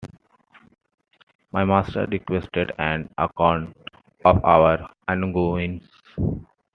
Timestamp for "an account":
2.79-3.77